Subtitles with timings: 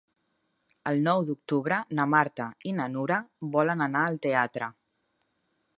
[0.91, 3.21] El nou d'octubre na Marta i na Nura
[3.59, 4.73] volen anar al teatre.